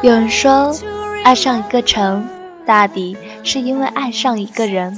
[0.00, 0.72] 有人说，
[1.24, 2.24] 爱上一个城，
[2.64, 4.96] 大抵是因为爱上一个人。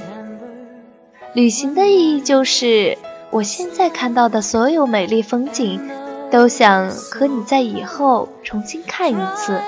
[1.33, 2.99] 旅行的意义就是，
[3.31, 5.81] 我现在看到的所有美丽风景，
[6.29, 9.59] 都想和你在以后重新看一次。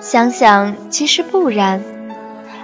[0.00, 1.82] 想想，其实不然。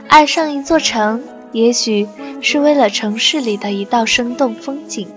[0.06, 2.06] 爱上一座城，也许
[2.41, 5.08] 是为了城市里的一道生动风景，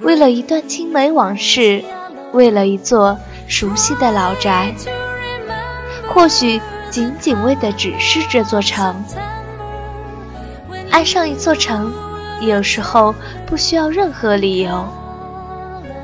[0.00, 1.84] 为了一段青梅往事，
[2.32, 3.16] 为了一座。
[3.48, 4.74] 熟悉的老宅，
[6.06, 9.02] 或许仅仅为的只是这座城。
[10.90, 11.92] 爱上一座城，
[12.40, 13.14] 有时候
[13.46, 14.86] 不需要任何理由，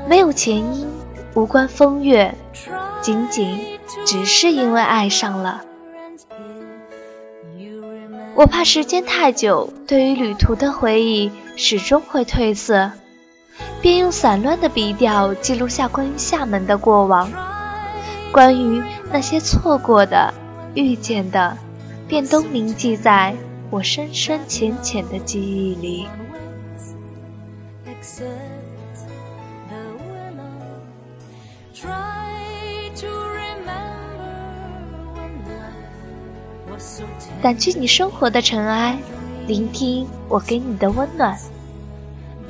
[0.09, 0.87] 没有前因，
[1.35, 2.33] 无关风月，
[3.01, 5.61] 仅仅只是因为爱上了。
[8.33, 12.91] 我怕时间太久，对于旅途的回忆始终会褪色。
[13.81, 17.31] 便用散乱的笔调记录下关于厦门的过往，
[18.31, 20.33] 关于那些错过的、
[20.73, 21.55] 遇见的，
[22.07, 23.35] 便都铭记在
[23.69, 26.07] 我深深浅浅的记忆里。
[37.41, 38.97] 掸去你生活的尘埃，
[39.45, 41.37] 聆听我给你的温暖。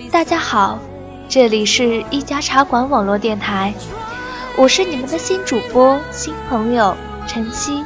[0.09, 0.79] 大家好。
[1.27, 3.73] 这里是一家茶馆网络电台，
[4.55, 6.95] 我是你们的新主播、新朋友
[7.27, 7.83] 晨曦。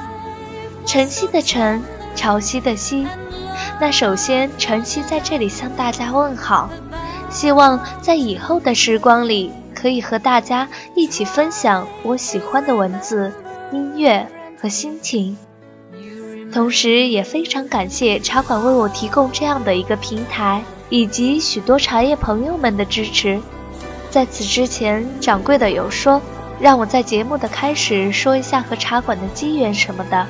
[0.85, 1.81] 晨曦的晨，
[2.15, 3.07] 潮汐的汐。
[3.79, 6.69] 那首先，晨曦在这里向大家问好，
[7.29, 13.31] 希望在以后的时光里，可以和大家一起分享我喜欢的文字、
[13.71, 14.27] 音乐
[14.61, 15.37] 和心情。
[16.51, 20.61] 同时，也非常感谢茶馆为我提供这样的一个平台。
[20.89, 23.39] 以及许多茶叶朋友们的支持。
[24.09, 26.21] 在此之前，掌柜的有说
[26.59, 30.27] 让我在节目的开始说一下和茶馆的机缘什么的。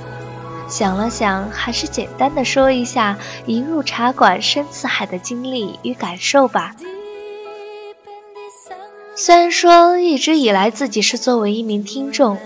[0.67, 6.75] 想了想，还是简单的说一下一入茶馆深似海的经历与感受吧。
[9.15, 12.37] 虽然说一直以来自己是作为一名听众，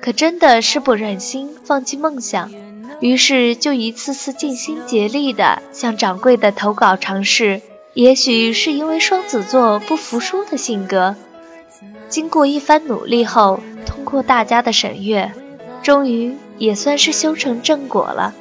[0.00, 2.50] 可真的是不忍心放弃梦想。
[3.00, 7.60] 于是就一次次尽心竭力地向掌柜的投稿尝试。
[7.94, 11.16] 也许是因为双子座不服输的性格，
[12.08, 15.32] 经过一番努力后，通过大家的审阅，
[15.82, 18.34] 终于也算是修成正果了。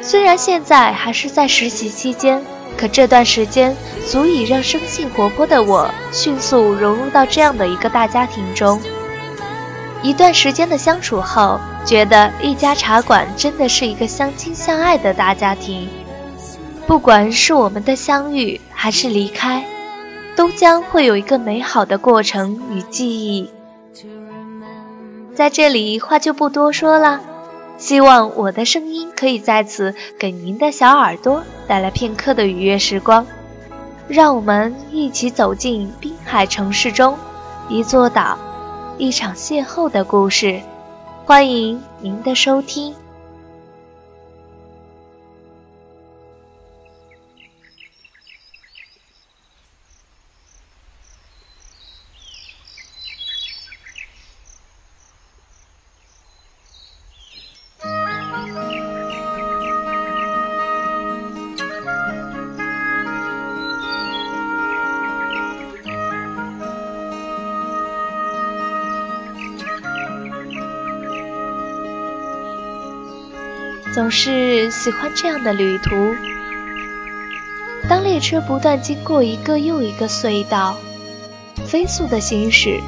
[0.00, 2.42] 虽然现在还是在实习期间，
[2.76, 3.76] 可这段时间
[4.06, 8.80] 足以让生性活泼的我迅速融入到这样的一个大家庭中。
[10.02, 15.88] 一段时间的相处后，觉得一家茶馆真的是一个相亲相爱的大家庭。
[16.86, 19.64] 不管是我们的相遇还是离开，
[20.34, 23.48] 都将会有一个美好的过程与记忆。
[25.34, 27.20] 在这里话就不多说了，
[27.78, 33.24] 希望我的声音可以在此给您的小耳朵带来片刻的愉悦时光。
[34.08, 37.16] 让我们一起走进滨海城市中
[37.68, 38.36] 一座岛。
[38.98, 40.60] 一场邂逅的故事，
[41.24, 42.94] 欢迎您的收听。
[73.94, 76.14] 总是喜欢这样的旅途。
[77.88, 80.76] 当列车不断经过一个又一个隧道，
[81.66, 82.80] 飞速的行驶，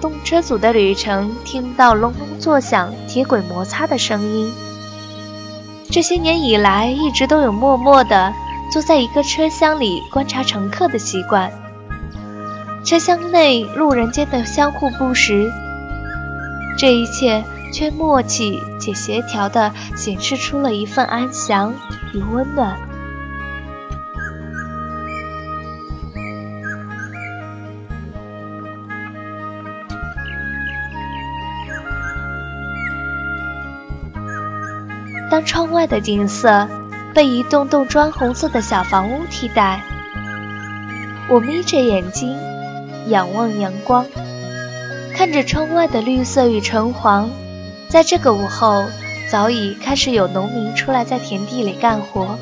[0.00, 4.50] 动车组的旅程听到隆隆作响、铁轨摩擦的声音。
[5.90, 8.32] 这些年以来，一直都有默默的
[8.72, 11.52] 坐在一个车厢里观察乘客的习惯。
[12.82, 15.52] 车厢内路人间的相互不识，
[16.78, 17.44] 这一切。
[17.72, 21.74] 却默契且协调地显示出了一份安详
[22.12, 22.76] 与温暖。
[35.30, 36.68] 当窗外的景色
[37.12, 39.82] 被一栋栋砖红色的小房屋替代，
[41.28, 42.36] 我眯着眼睛
[43.08, 44.06] 仰望阳光，
[45.16, 47.28] 看着窗外的绿色与橙黄。
[47.94, 48.86] 在这个午后，
[49.30, 52.36] 早已开始有农民出来在田地里干活。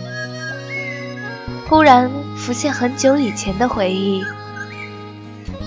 [1.68, 4.24] 忽然浮现很久以前的回忆，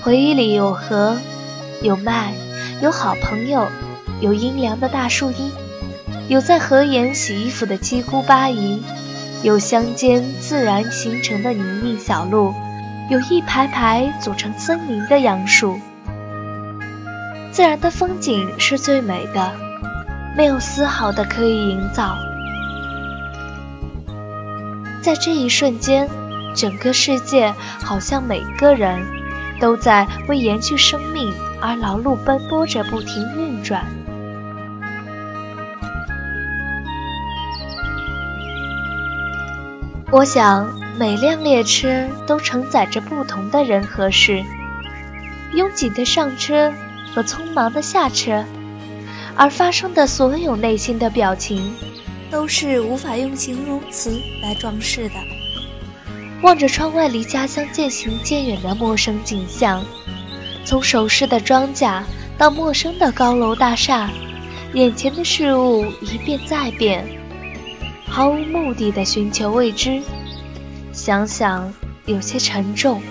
[0.02, 1.16] 回忆里有河，
[1.82, 2.34] 有麦，
[2.82, 3.68] 有好朋友，
[4.18, 5.52] 有阴凉的大树荫，
[6.26, 8.82] 有在河沿洗衣服的七姑八姨，
[9.44, 12.52] 有乡间自然形成的泥泞小路，
[13.08, 15.78] 有一排排组成森林的杨树。
[17.52, 19.52] 自然的风景是最美的，
[20.36, 22.18] 没有丝毫的刻意营造。
[25.00, 26.08] 在这一瞬间，
[26.54, 29.06] 整个世界好像每个人
[29.58, 33.86] 都在为延续生命而劳碌奔波着，不停运转。
[40.10, 40.68] 我想，
[40.98, 44.44] 每辆列车都承载着不同的人和事，
[45.54, 46.72] 拥挤的上车。
[47.14, 48.44] 和匆忙的下车，
[49.36, 51.74] 而发生的所有内心的表情，
[52.30, 55.14] 都是无法用形容词来装饰的。
[56.42, 59.84] 望着窗外离家乡渐行渐远的陌生景象，
[60.64, 62.02] 从熟识的庄稼
[62.38, 64.10] 到陌生的高楼大厦，
[64.72, 67.06] 眼前的事物一变再变，
[68.08, 70.02] 毫无目的的寻求未知，
[70.92, 71.72] 想想
[72.06, 73.02] 有些沉重。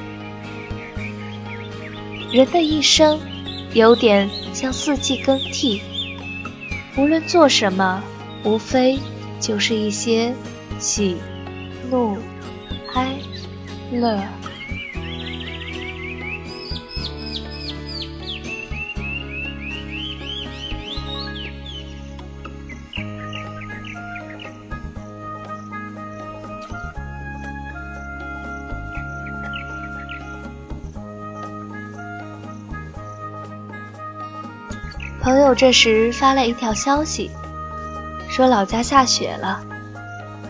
[2.32, 3.20] 人的一生。
[3.74, 5.82] 有点像四季更替，
[6.98, 8.02] 无论做什么，
[8.44, 9.00] 无非
[9.40, 10.34] 就是一些
[10.80, 11.18] 喜、
[11.92, 12.18] 怒、
[12.94, 13.18] 哀、
[13.92, 14.18] 乐。
[35.26, 37.32] 朋友这时发来一条消息，
[38.30, 39.60] 说老家下雪了，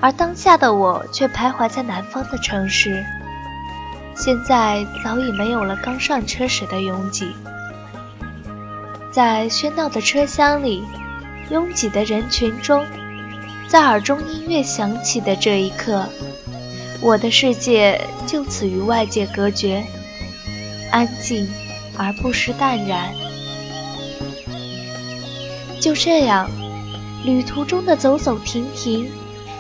[0.02, 3.02] 而当下的我却徘徊在南方的城市。
[4.18, 7.34] 现在早已没有了刚上车时的拥挤，
[9.14, 10.84] 在喧闹的车厢里，
[11.50, 12.86] 拥挤的人群中，
[13.70, 16.06] 在耳中音乐响起的这一刻，
[17.00, 19.86] 我的世界就此与外界隔绝，
[20.92, 21.48] 安静
[21.98, 23.14] 而不失淡然。
[25.86, 26.50] 就这样，
[27.24, 29.08] 旅途中的走走停停，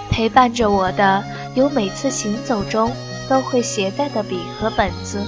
[0.09, 1.23] 陪伴着我的
[1.53, 2.91] 有每次行走中
[3.29, 5.23] 都会携带的笔和本子。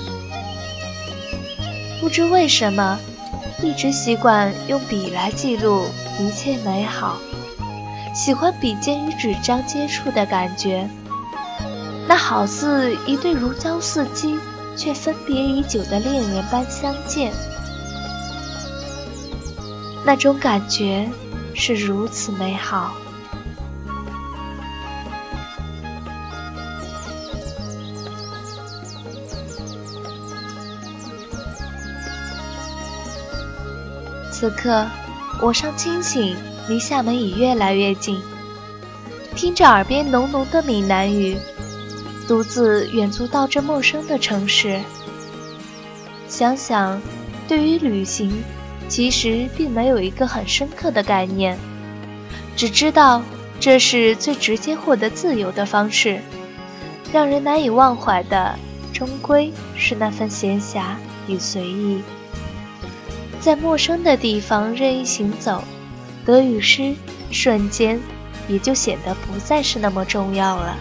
[2.01, 2.97] 不知为什么，
[3.61, 5.85] 一直习惯用笔来记录
[6.19, 7.17] 一切美好，
[8.15, 10.89] 喜欢笔尖与纸张接触的感觉，
[12.07, 14.35] 那好似一对如胶似漆
[14.75, 17.31] 却分别已久的恋人般相见。
[20.07, 21.06] 那种感觉
[21.54, 22.94] 是如此美好。
[34.31, 34.88] 此刻，
[35.42, 36.38] 我尚清醒，
[36.69, 38.18] 离厦门已越来越近，
[39.36, 41.38] 听着耳边浓浓的闽南语，
[42.30, 44.80] 独自远足到这陌生的城市，
[46.30, 47.01] 想想，
[47.45, 48.42] 对于旅行。
[48.87, 51.57] 其实并没有一个很深刻的概念，
[52.56, 53.21] 只知道
[53.59, 56.21] 这是最直接获得自由的方式。
[57.13, 58.57] 让人难以忘怀的，
[58.94, 60.95] 终归是那份闲暇
[61.27, 62.01] 与随意。
[63.39, 65.63] 在陌生的地方任意行走，
[66.25, 66.95] 得与失，
[67.31, 67.99] 瞬间
[68.49, 70.75] 也就显得不再是那么重要了。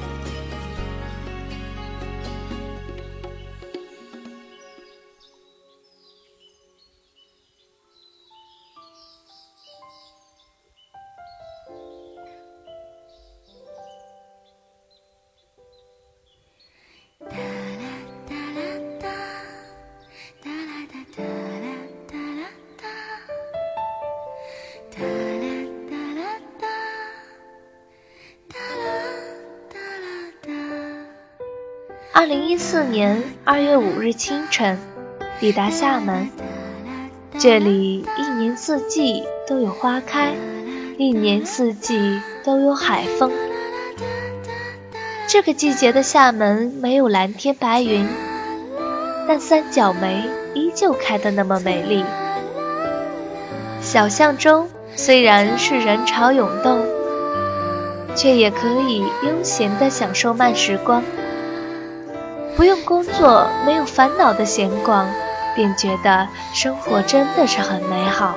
[32.19, 34.79] 二零一四年二月五日清晨，
[35.39, 36.31] 抵达厦门。
[37.39, 40.33] 这里一年四季都有花开，
[40.97, 43.31] 一年四季都有海风。
[45.29, 48.09] 这个季节的厦门没有蓝天白云，
[49.29, 52.03] 但三角梅依旧开得那么美丽。
[53.83, 56.83] 小巷中虽然是人潮涌动，
[58.15, 61.03] 却也可以悠闲地享受慢时光。
[62.57, 65.07] 不用工作，没有烦恼的闲逛，
[65.55, 68.35] 便觉得生活真的是很美好。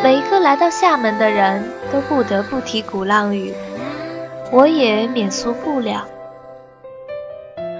[0.00, 3.52] 每一个来到厦门的人都不得不提鼓浪屿，
[4.52, 6.06] 我也免俗不了。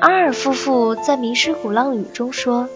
[0.00, 2.68] 阿尔夫妇在《迷失鼓浪屿》中说：“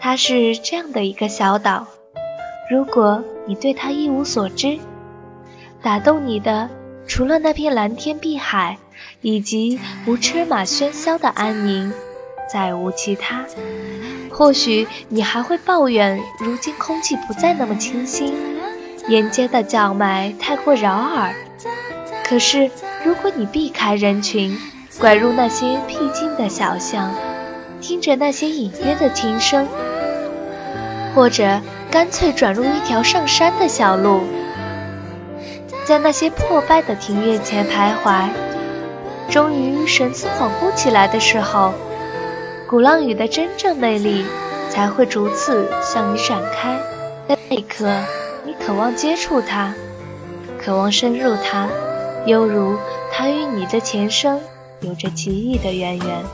[0.00, 1.88] 它是这样的一个小岛，
[2.70, 4.78] 如果你对它一无所知，
[5.82, 6.70] 打动你的
[7.08, 8.76] 除了那片蓝天碧海
[9.22, 11.90] 以及无车马喧嚣的安宁，
[12.52, 13.44] 再无其他。
[14.30, 18.34] 或许你还会抱怨，如今空气不再那么清新，
[19.08, 21.34] 沿街的叫卖太过扰耳。
[22.22, 22.70] 可是，
[23.04, 24.56] 如果你避开人群，
[25.00, 27.12] 拐入那些僻静的小巷，
[27.80, 29.66] 听着那些隐约的琴声，
[31.14, 31.60] 或者
[31.90, 34.20] 干脆转入一条上山的小路，
[35.88, 38.28] 在那些破败的庭院前徘徊，
[39.30, 41.72] 终于神思恍惚起来的时候。
[42.68, 44.26] 鼓浪屿的真正魅力
[44.68, 46.78] 才会逐次向你展开，
[47.26, 47.90] 在那一刻，
[48.44, 49.72] 你渴望接触它，
[50.62, 51.66] 渴望深入它，
[52.26, 52.76] 犹如
[53.10, 54.38] 它与你的前生
[54.80, 56.24] 有着奇异的渊源。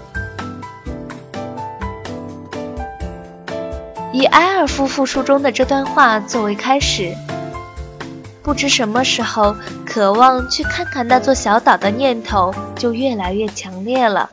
[4.12, 7.14] 以埃尔夫妇书中的这段话作为开始，
[8.44, 14.28] 不知什么时候，渴望去看看那座小岛的念头就越来越强烈了。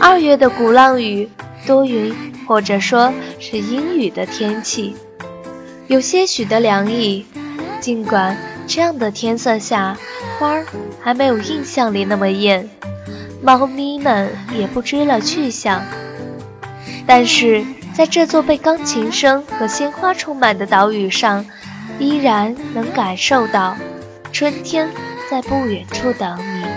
[0.00, 1.28] 二月的鼓浪屿，
[1.66, 2.14] 多云
[2.46, 4.94] 或者说是阴雨的天气，
[5.88, 7.26] 有些许的凉意。
[7.80, 9.96] 尽管这样的天色下，
[10.38, 10.64] 花儿
[11.02, 12.68] 还没有印象里那么艳，
[13.42, 15.82] 猫咪们也不知了去向，
[17.06, 21.44] 但是在这座被钢琴声和鲜花充满的岛屿上，
[21.98, 23.76] 依然能感受到
[24.32, 24.88] 春天
[25.30, 26.67] 在不远处等你。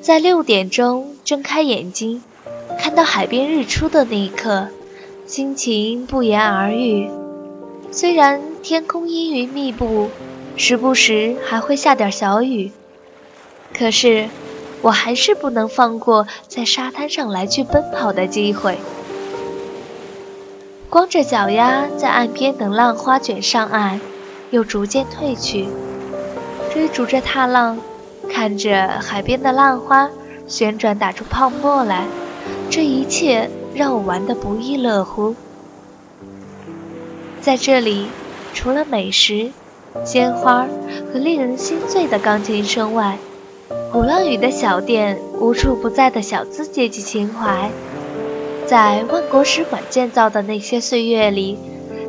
[0.00, 2.22] 在六点钟睁开眼睛，
[2.78, 4.68] 看到海边日出的那一刻，
[5.26, 7.10] 心情不言而喻。
[7.90, 10.08] 虽然天空阴云密布，
[10.56, 12.72] 时不时还会下点小雨，
[13.74, 14.30] 可是
[14.80, 18.78] 我还是不能放过在沙滩上来去奔跑的机会。
[20.88, 24.00] 光着脚丫在岸边等浪花卷上岸，
[24.50, 25.66] 又逐渐退去，
[26.72, 27.78] 追逐着踏浪。
[28.32, 30.08] 看着海边的浪花
[30.46, 32.06] 旋转打出泡沫来，
[32.70, 35.34] 这一切让我玩得不亦乐乎。
[37.40, 38.06] 在这里，
[38.54, 39.50] 除了美食、
[40.04, 40.66] 鲜花
[41.12, 43.18] 和令人心醉的钢琴声外，
[43.92, 47.70] 鼓浪屿的小店无处不在的小资阶级情怀，
[48.66, 51.58] 在万国使馆建造的那些岁月里，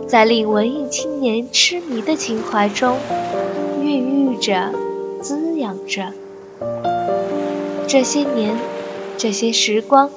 [0.07, 2.97] 在令文艺青年痴迷的情怀中
[3.81, 4.71] 孕育着。
[5.21, 6.13] 滋养着
[7.87, 8.55] 这些年，
[9.17, 10.09] 这些时光，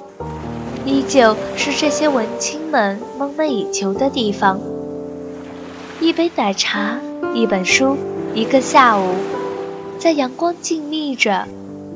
[0.85, 4.59] 依旧是这些文青们梦寐以求的地方。
[5.99, 6.99] 一杯奶茶，
[7.33, 7.97] 一本书，
[8.33, 9.13] 一个下午，
[9.99, 11.45] 在阳光静谧着，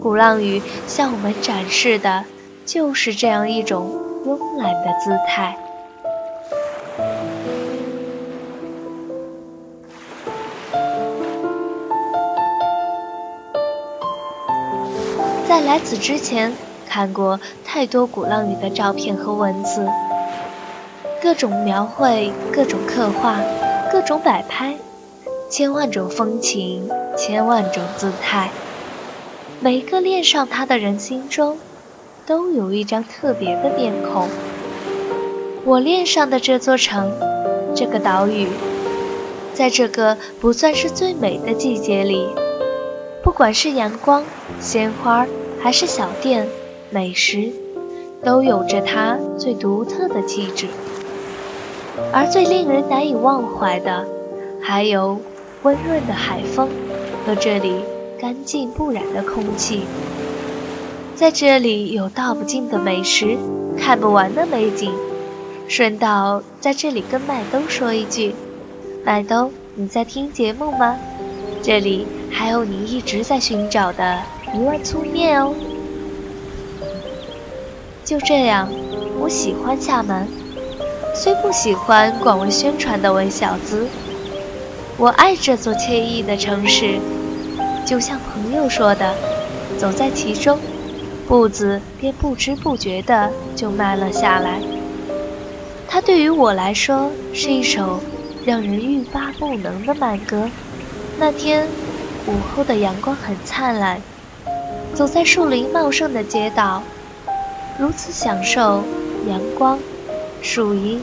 [0.01, 2.25] 鼓浪屿向我们展示的
[2.66, 3.89] 就是这样一种
[4.25, 5.58] 慵懒的姿态。
[15.50, 16.53] 在来此之前，
[16.88, 19.84] 看过太多鼓浪屿的照片和文字，
[21.24, 23.39] 各种描绘，各种刻画，
[23.91, 24.75] 各种摆拍，
[25.50, 26.88] 千万种风情，
[27.18, 28.51] 千万种姿态。
[29.60, 31.58] 每一个恋上它的人心中，
[32.27, 34.29] 都有一张特别的面孔。
[35.65, 37.12] 我恋上的这座城，
[37.75, 38.48] 这个岛屿，
[39.56, 42.29] 在这个不算是最美的季节里。
[43.22, 44.24] 不管是阳光、
[44.62, 45.27] 鲜花，
[45.62, 46.48] 还是小店、
[46.89, 47.51] 美食，
[48.24, 50.68] 都有着它最独特的气质。
[52.13, 54.08] 而最令人难以忘怀的，
[54.62, 55.20] 还有
[55.63, 56.70] 温润的海风
[57.25, 57.75] 和这里
[58.20, 59.82] 干净不染的空气。
[61.16, 63.38] 在这里有道不尽的美食，
[63.78, 64.94] 看不完的美景。
[65.68, 68.34] 顺道在这里跟麦兜说一句：
[69.04, 70.98] 麦兜，你在听节目吗？
[71.62, 74.22] 这里还有你一直在寻找的
[74.53, 75.53] 一碗粗面哦。
[78.03, 78.68] 就这样，
[79.20, 80.27] 我喜欢厦门，
[81.13, 83.88] 虽不喜欢广为宣传的文小资，
[84.98, 87.00] 我爱这座惬意的城市。
[87.86, 89.15] 就像朋友说的，
[89.77, 90.60] 走在其中，
[91.27, 94.60] 步子便不知不觉的就慢了下来。
[95.88, 98.00] 它对于我来说是一首
[98.46, 100.50] 让人欲罢不能的慢歌。
[101.20, 101.68] 那天
[102.27, 104.00] 午后的阳光很灿烂，
[105.00, 106.84] 走在树林茂盛的街道，
[107.79, 108.84] 如此享受
[109.29, 109.79] 阳光、
[110.41, 111.01] 树荫、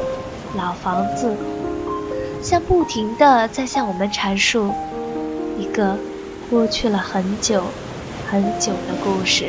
[0.55, 1.35] 老房子，
[2.43, 4.71] 像不停的在向我们阐述
[5.59, 5.97] 一个
[6.51, 7.65] 过去了很久
[8.31, 9.47] 很久的故事。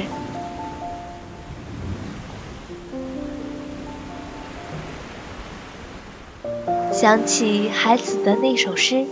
[6.93, 9.07] 想起海子的那首诗，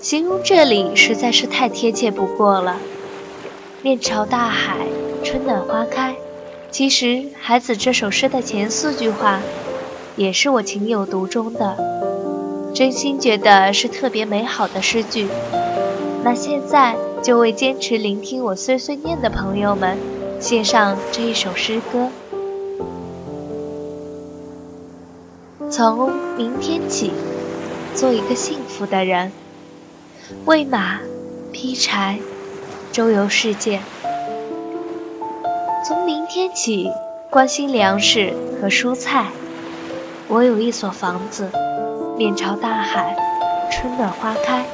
[0.00, 2.78] 形容这里实在是太贴切不过了。
[3.80, 4.76] 面朝大海，
[5.22, 6.16] 春暖花开。
[6.68, 9.40] 其实海子这首诗的前四句话，
[10.16, 11.76] 也是我情有独钟的，
[12.74, 15.28] 真心觉得是特别美好的诗句。
[16.24, 19.96] 那现在就为坚持聆听我碎碎念的朋友们，
[20.40, 22.08] 献上这一首诗歌。
[25.70, 27.12] 从明天起，
[27.94, 29.30] 做一个幸福的人，
[30.46, 30.98] 喂马，
[31.52, 32.18] 劈柴，
[32.98, 33.78] 周游世界。
[35.86, 36.90] 从明天起，
[37.30, 39.26] 关心粮食和蔬菜。
[40.26, 41.48] 我有一所房子，
[42.16, 43.16] 面朝大海，
[43.70, 44.66] 春暖花开。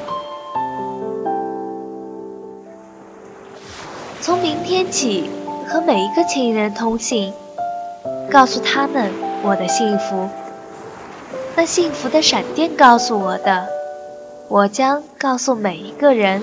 [4.22, 5.28] 从明天起，
[5.68, 7.34] 和每一个亲人通信，
[8.30, 9.12] 告诉他们
[9.42, 10.30] 我的幸福。
[11.56, 13.68] 那幸福的闪电告诉我的，
[14.48, 16.42] 我将告诉每一个人，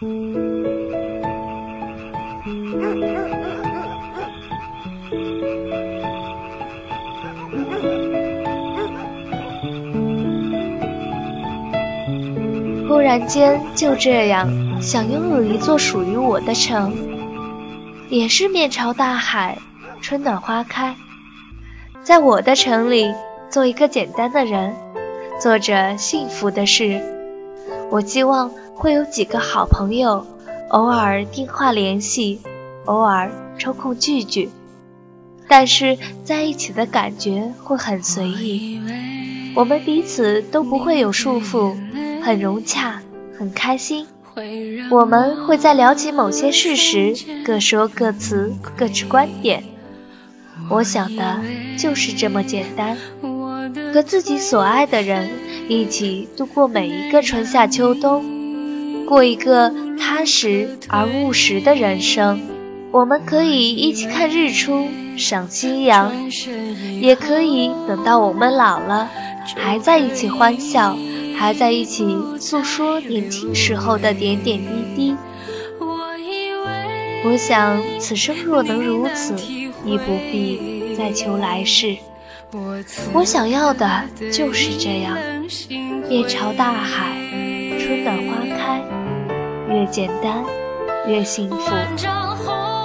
[0.00, 0.06] 忽
[13.00, 16.94] 然间，就这样想拥有一座属于我的城，
[18.08, 19.58] 也是面朝大海，
[20.00, 20.94] 春暖花开。
[22.04, 23.12] 在我的城里，
[23.50, 24.76] 做一个简单的人，
[25.40, 27.00] 做着幸福的事。
[27.90, 28.52] 我希望。
[28.78, 30.24] 会有几个好朋友，
[30.68, 32.40] 偶尔电话联系，
[32.84, 34.50] 偶尔抽空聚聚，
[35.48, 38.80] 但是在一起的感觉会很随意。
[39.56, 41.76] 我们彼此都不会有束缚，
[42.22, 43.02] 很融洽，
[43.36, 44.06] 很开心。
[44.92, 49.64] 我们会在聊起某些事时，各说各词，各持观点。
[50.70, 51.40] 我想的
[51.76, 52.96] 就是这么简单，
[53.92, 55.28] 和自己所爱的人
[55.68, 58.37] 一起度过每一个春夏秋冬。
[59.08, 62.42] 过一个踏实而务实的人生，
[62.90, 66.12] 我们可以一起看日出、赏夕阳，
[67.00, 69.08] 也可以等到我们老了，
[69.56, 70.94] 还在一起欢笑，
[71.38, 72.04] 还在一起
[72.38, 75.16] 诉说年轻时候的点点滴滴。
[77.24, 79.34] 我想，此生若能如此，
[79.86, 81.96] 亦不必再求来世。
[83.14, 85.16] 我想要的就是这样，
[86.10, 87.16] 面朝大海。
[89.78, 90.44] 越简单，
[91.06, 92.77] 越幸福。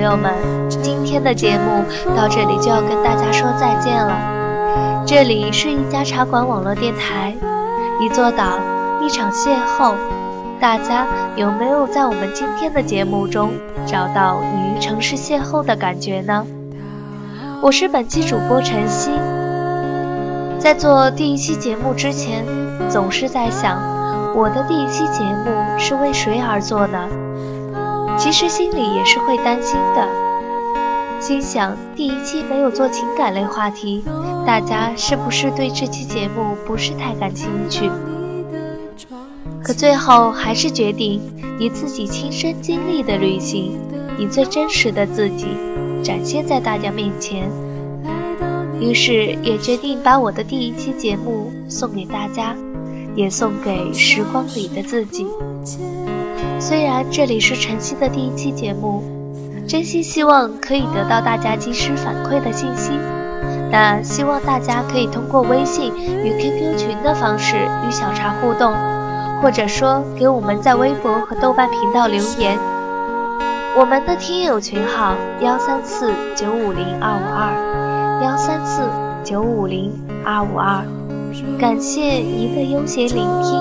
[0.00, 0.32] 朋友们，
[0.70, 1.84] 今天的节目
[2.16, 5.04] 到这里就要跟大家说再见了。
[5.06, 7.36] 这里是一家茶馆网络电台，
[8.00, 8.58] 一座岛，
[9.02, 9.92] 一场邂逅。
[10.58, 13.52] 大家有没有在我们今天的节目中
[13.84, 16.46] 找到与城市邂逅的感觉呢？
[17.60, 19.10] 我是本期主播晨曦。
[20.58, 22.42] 在做第一期节目之前，
[22.88, 23.76] 总是在想，
[24.34, 27.06] 我的第一期节目是为谁而做呢？
[28.20, 30.06] 其实心里也是会担心的，
[31.18, 34.04] 心想第一期没有做情感类话题，
[34.46, 37.90] 大家是不是对这期节目不是太感兴趣？
[39.64, 41.18] 可最后还是决定
[41.58, 43.80] 以自己亲身经历的旅行，
[44.18, 45.46] 以最真实的自己
[46.04, 47.50] 展现在大家面前。
[48.78, 52.54] 于是也决定把我的第一期节目送给大家，
[53.14, 55.26] 也送给时光里的自己。
[56.60, 59.02] 虽然这里是晨曦的第一期节目，
[59.66, 62.92] 真心希望可以得到大家及时反馈的信息。
[63.72, 68.74] 那希望大家可以通过微信与 QQ 群的方式与小茶互动，
[69.40, 72.58] 或者说给我们在微博和豆瓣频道留言。
[73.74, 78.82] 我们的听友群号幺三四九五零二五二，幺三四
[79.24, 79.90] 九五零
[80.26, 80.84] 二五二。
[81.58, 83.58] 感谢您的悠闲聆听，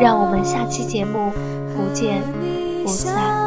[0.00, 1.30] 让我们下期节目
[1.78, 2.24] 不见
[2.82, 3.37] 不散。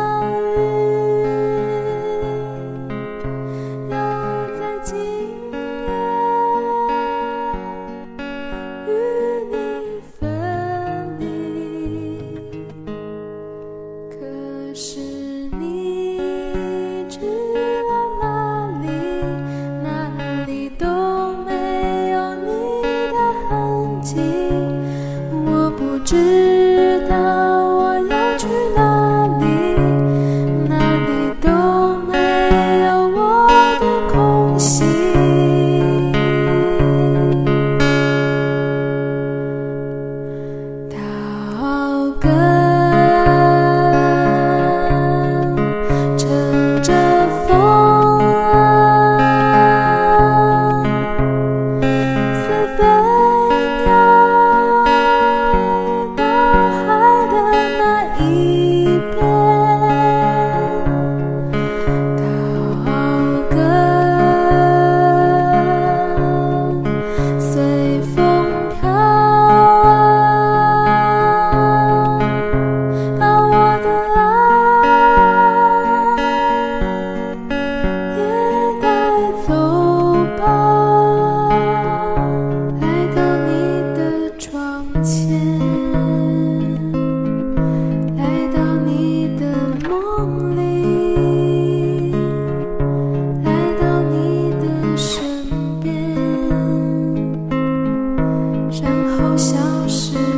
[99.42, 100.31] 消失。